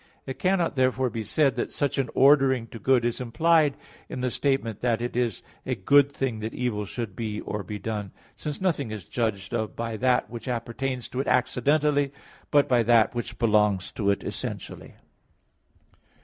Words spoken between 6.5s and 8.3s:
evil should be or be done,